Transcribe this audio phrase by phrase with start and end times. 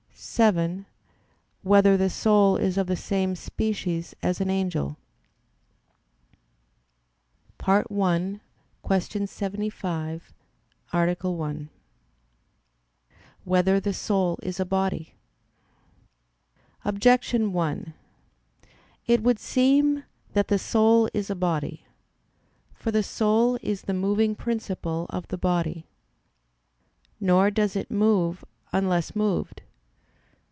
[0.23, 0.85] (7)
[1.63, 4.97] Whether the soul is of the same species as an angel?_______________________
[7.65, 8.03] FIRST ARTICLE
[8.85, 9.27] [I, Q.
[9.27, 10.33] 75,
[10.93, 11.23] Art.
[11.23, 11.69] 1]
[13.43, 15.15] Whether the Soul Is a Body?
[16.85, 17.93] Objection 1:
[19.07, 21.83] It would seem that the soul is a body.
[22.75, 25.87] For the soul is the moving principle of the body.
[27.19, 29.63] Nor does it move unless moved.